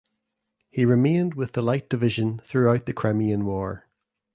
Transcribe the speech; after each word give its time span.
He 0.71 0.83
remained 0.83 1.35
with 1.35 1.51
the 1.51 1.61
Light 1.61 1.87
Division 1.87 2.39
throughout 2.39 2.87
the 2.87 2.93
Crimean 2.93 3.45
War. 3.45 3.87